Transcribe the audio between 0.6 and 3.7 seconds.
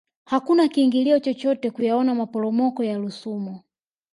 kiingilio chochote kuyaona maporomoko ya rusumo